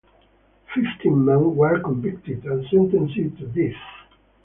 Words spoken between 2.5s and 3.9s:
sentenced to death.